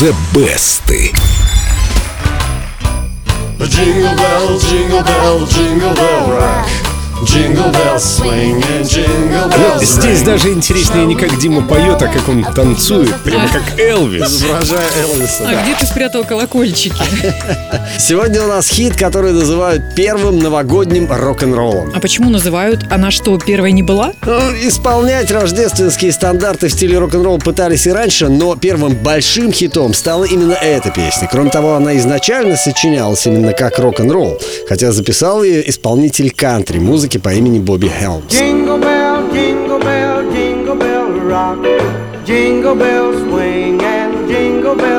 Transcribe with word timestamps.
The 0.00 0.16
Best. 0.32 0.88
Jingle 3.68 4.16
bell, 4.16 4.58
jingle 4.58 5.02
bell, 5.02 5.44
jingle 5.44 5.94
bell 5.94 6.30
rock. 6.30 6.79
Здесь 9.82 10.22
даже 10.22 10.52
интереснее 10.52 11.06
не 11.06 11.14
как 11.14 11.38
Дима 11.38 11.62
поет, 11.66 12.00
а 12.00 12.06
как 12.08 12.28
он 12.28 12.44
танцует, 12.44 13.14
прямо 13.22 13.46
как 13.48 13.78
Элвис. 13.78 14.26
Изображая 14.26 14.88
Элвиса, 15.02 15.42
А 15.48 15.52
да. 15.52 15.62
где 15.62 15.74
ты 15.74 15.86
спрятал 15.86 16.24
колокольчики? 16.24 17.02
Сегодня 17.98 18.42
у 18.42 18.46
нас 18.48 18.68
хит, 18.68 18.96
который 18.96 19.32
называют 19.32 19.94
первым 19.94 20.38
новогодним 20.38 21.08
рок-н-роллом. 21.10 21.92
А 21.94 22.00
почему 22.00 22.30
называют? 22.30 22.84
Она 22.90 23.10
что, 23.10 23.36
первой 23.38 23.72
не 23.72 23.82
была? 23.82 24.12
Ну, 24.24 24.38
исполнять 24.62 25.30
рождественские 25.30 26.12
стандарты 26.12 26.68
в 26.68 26.72
стиле 26.72 26.98
рок-н-ролл 26.98 27.38
пытались 27.38 27.86
и 27.86 27.90
раньше, 27.90 28.28
но 28.28 28.56
первым 28.56 28.94
большим 28.94 29.52
хитом 29.52 29.92
стала 29.94 30.24
именно 30.24 30.54
эта 30.54 30.90
песня. 30.90 31.28
Кроме 31.30 31.50
того, 31.50 31.74
она 31.74 31.96
изначально 31.98 32.56
сочинялась 32.56 33.26
именно 33.26 33.52
как 33.52 33.78
рок-н-ролл, 33.78 34.40
хотя 34.68 34.90
записал 34.92 35.42
ее 35.42 35.68
исполнитель 35.68 36.30
кантри 36.30 36.78
музыки 37.09 37.17
по 37.17 37.33
имени 37.33 37.59
Бобби 37.59 37.87
Хелмс. 37.87 38.31
Jingle 38.31 38.79
bell, 38.79 39.31
jingle 39.33 39.79
bell, 39.79 40.31
jingle 40.31 40.75
bell 40.77 41.07
rock. 41.27 41.57
Jingle 42.25 42.75
bells 42.75 43.17
swing 43.23 43.81
and 43.81 44.27
jingle 44.27 44.75
bells 44.75 44.75
ring. 44.75 44.98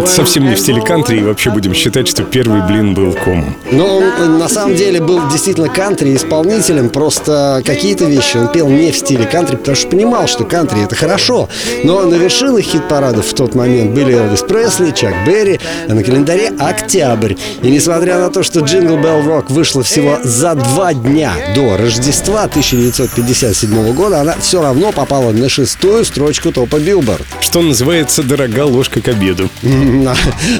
Это 0.00 0.12
совсем 0.12 0.48
не 0.48 0.54
в 0.54 0.58
стиле 0.60 0.82
кантри, 0.82 1.18
и 1.18 1.22
вообще 1.22 1.50
будем 1.50 1.74
считать, 1.74 2.08
что 2.08 2.22
первый 2.22 2.62
блин 2.66 2.94
был 2.94 3.12
комом. 3.12 3.56
Но 3.70 3.98
он 3.98 4.04
э, 4.04 4.26
на 4.26 4.48
самом 4.48 4.76
деле 4.76 5.00
был 5.00 5.20
действительно 5.30 5.68
кантри 5.68 6.14
исполнителем, 6.16 6.88
просто 6.88 7.62
какие-то 7.64 8.04
вещи 8.04 8.36
он 8.36 8.48
пел 8.48 8.68
не 8.68 8.90
в 8.92 8.96
стиле 8.96 9.24
кантри, 9.26 9.56
потому 9.56 9.76
что 9.76 9.88
понимал, 9.88 10.26
что 10.26 10.44
кантри 10.44 10.82
это 10.84 10.94
хорошо. 10.94 11.48
Но 11.84 12.02
на 12.02 12.14
вершинах 12.14 12.62
хит-парадов 12.64 13.26
в 13.26 13.34
тот 13.34 13.54
момент 13.54 13.92
были 13.92 14.14
Элвис 14.14 14.40
Пресли, 14.42 14.90
Чак 14.92 15.14
Берри, 15.26 15.60
а 15.88 15.94
на 15.94 16.02
календаре 16.02 16.52
октябрь. 16.58 17.34
И 17.62 17.70
несмотря 17.70 18.18
на 18.18 18.30
то, 18.30 18.42
что 18.42 18.60
Jingle 18.60 19.00
Bell 19.02 19.24
Rock 19.26 19.52
вышла 19.52 19.82
всего 19.82 20.18
за 20.22 20.54
два 20.54 20.94
дня 20.94 21.32
до 21.54 21.76
Рождества 21.76 22.44
1957 22.44 23.92
года, 23.94 24.20
она 24.20 24.34
все 24.40 24.62
равно 24.62 24.92
попала 24.92 25.32
на 25.32 25.48
шестую 25.48 26.04
строчку 26.04 26.52
топа 26.52 26.78
Билборд. 26.78 27.26
Что 27.40 27.62
называется, 27.62 28.22
дорога 28.22 28.64
ложка 28.64 29.00
к 29.00 29.08
обеду. 29.08 29.48
М, 29.62 29.89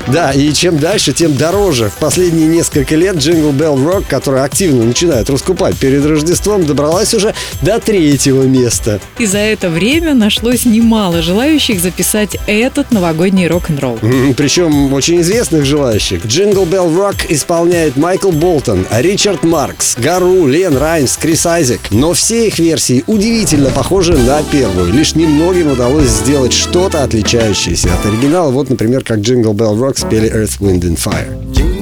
Да, 0.06 0.32
и 0.32 0.52
чем 0.52 0.78
дальше, 0.78 1.12
тем 1.12 1.36
дороже. 1.36 1.90
В 1.90 1.98
последние 1.98 2.46
несколько 2.46 2.96
лет 2.96 3.16
Jingle 3.16 3.56
Bell 3.56 3.76
Rock, 3.76 4.04
которая 4.08 4.44
активно 4.44 4.84
начинает 4.84 5.30
раскупать 5.30 5.76
перед 5.76 6.04
Рождеством, 6.04 6.64
добралась 6.64 7.14
уже 7.14 7.34
до 7.62 7.78
третьего 7.78 8.42
места. 8.42 9.00
И 9.18 9.26
за 9.26 9.38
это 9.38 9.68
время 9.68 10.14
нашлось 10.14 10.64
немало 10.64 11.22
желающих 11.22 11.80
записать 11.80 12.36
этот 12.46 12.90
новогодний 12.90 13.46
рок-н-ролл. 13.46 13.98
Причем 14.36 14.92
очень 14.92 15.20
известных 15.20 15.64
желающих. 15.64 16.24
Jingle 16.24 16.68
Bell 16.68 16.94
Rock 16.94 17.26
исполняет 17.28 17.96
Майкл 17.96 18.30
Болтон, 18.30 18.86
Ричард 18.90 19.44
Маркс, 19.44 19.96
Гару, 19.96 20.46
Лен 20.46 20.76
Раймс, 20.76 21.16
Крис 21.16 21.46
Айзек. 21.46 21.80
Но 21.90 22.12
все 22.12 22.48
их 22.48 22.58
версии 22.58 23.04
удивительно 23.06 23.70
похожи 23.70 24.16
на 24.16 24.42
первую. 24.42 24.92
Лишь 24.92 25.14
немногим 25.14 25.72
удалось 25.72 26.08
сделать 26.08 26.52
что-то 26.52 27.04
отличающееся 27.04 27.88
от 27.92 28.06
оригинала. 28.06 28.50
Вот, 28.50 28.70
например, 28.70 29.04
как 29.09 29.19
Jingle 29.19 29.53
Bell 29.53 29.77
Rock 29.79 29.97
спели 29.97 30.29
Earth, 30.31 30.59
Wind 30.59 30.81
and 30.81 30.97
Fire. 30.97 31.78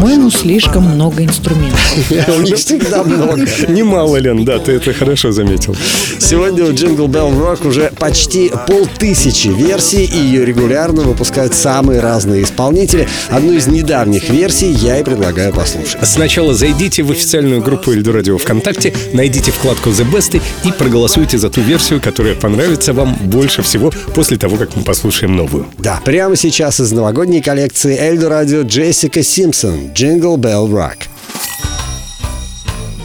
По-моему, 0.00 0.30
слишком 0.30 0.84
много 0.84 1.22
инструментов. 1.22 2.10
У 2.10 2.40
них 2.40 2.56
всегда 2.56 3.02
много. 3.02 3.46
Немало, 3.68 4.16
Лен, 4.16 4.46
да, 4.46 4.58
ты 4.58 4.72
это 4.72 4.94
хорошо 4.94 5.30
заметил. 5.30 5.76
Сегодня 6.18 6.64
у 6.64 6.70
Jingle 6.70 7.06
Bell 7.06 7.38
Rock 7.38 7.68
уже 7.68 7.92
почти 7.98 8.50
полтысячи 8.66 9.48
версий, 9.48 10.06
и 10.06 10.16
ее 10.16 10.46
регулярно 10.46 11.02
выпускают 11.02 11.52
самые 11.52 12.00
разные 12.00 12.44
исполнители. 12.44 13.06
Одну 13.28 13.52
из 13.52 13.66
недавних 13.66 14.30
версий 14.30 14.70
я 14.70 14.98
и 14.98 15.04
предлагаю 15.04 15.52
послушать. 15.52 15.98
Сначала 16.02 16.54
зайдите 16.54 17.02
в 17.02 17.10
официальную 17.10 17.60
группу 17.60 17.92
Эльду 17.92 18.12
Радио 18.12 18.38
ВКонтакте, 18.38 18.94
найдите 19.12 19.52
вкладку 19.52 19.90
The 19.90 20.10
Best 20.10 20.40
и 20.64 20.72
проголосуйте 20.72 21.36
за 21.36 21.50
ту 21.50 21.60
версию, 21.60 22.00
которая 22.00 22.34
понравится 22.36 22.94
вам 22.94 23.18
больше 23.24 23.60
всего 23.60 23.92
после 24.14 24.38
того, 24.38 24.56
как 24.56 24.76
мы 24.76 24.82
послушаем 24.82 25.36
новую. 25.36 25.66
Да, 25.76 26.00
прямо 26.02 26.36
сейчас 26.36 26.80
из 26.80 26.90
новогодней 26.90 27.42
коллекции 27.42 27.98
Эльдо 27.98 28.30
Радио 28.30 28.62
Джессика 28.62 29.22
Симпсон 29.22 29.89
Jingle 29.92 30.36
Bell 30.36 30.68
Rock. 30.68 31.08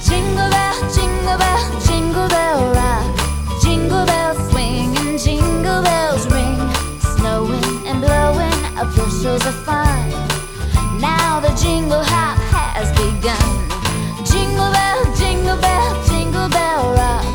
Jingle 0.07 0.50
bell, 0.50 0.75
jingle 0.94 1.38
bell, 1.38 1.81
jingle 1.81 2.28
bell 2.29 2.73
rock. 2.73 3.62
Jingle 3.62 4.06
bells 4.06 4.38
swing 4.50 4.96
and 4.97 5.19
jingle 5.19 5.81
bells 5.84 6.25
ring. 6.31 6.59
Snowing 7.18 7.88
and 7.88 8.00
blowing 8.00 8.78
up 8.78 8.88
bushels 8.96 9.46
of 9.46 9.56
fun. 9.66 10.09
Now 11.01 11.40
the 11.40 11.53
jingle 11.62 12.03
hop 12.03 12.38
has 12.53 12.90
begun. 12.91 13.50
Jingle 14.23 14.72
bell, 14.72 15.16
jingle 15.17 15.57
bell, 15.57 16.03
jingle 16.07 16.50
bell 16.50 16.94
rock. 16.94 17.25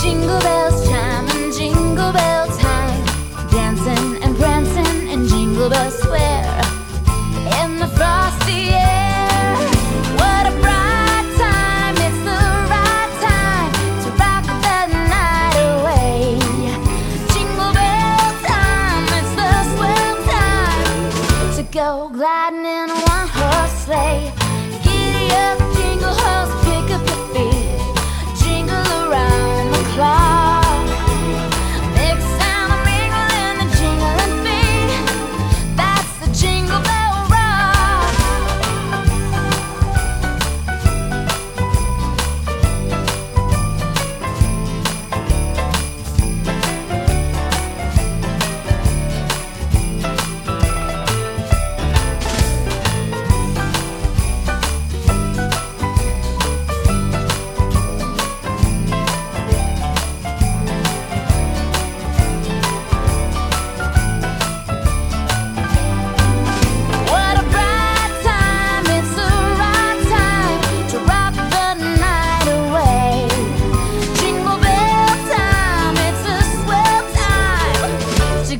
Jingle 0.00 0.40
bells 0.40 0.88
chime 0.88 1.28
and 1.36 1.52
jingle 1.52 2.12
bell 2.12 2.46
time. 2.58 3.04
Dancing 3.50 4.22
and 4.22 4.36
prancing 4.36 5.08
in 5.08 5.28
Jingle 5.28 5.68
Bell 5.68 5.90
Square. 5.90 6.25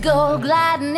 Go 0.06 0.38
gliding 0.38 0.95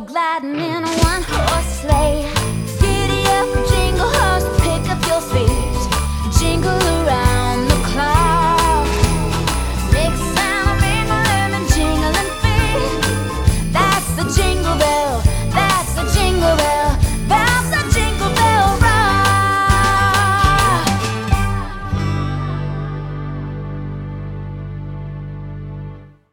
glad. 0.00 0.65